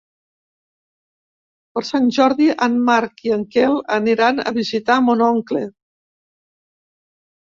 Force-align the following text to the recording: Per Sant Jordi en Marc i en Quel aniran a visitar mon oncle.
Per 1.77 1.81
Sant 1.89 2.07
Jordi 2.17 2.47
en 2.67 2.79
Marc 2.87 3.21
i 3.29 3.33
en 3.37 3.43
Quel 3.55 3.77
aniran 3.97 4.43
a 4.47 4.53
visitar 4.55 4.97
mon 5.09 5.21
oncle. 5.29 5.61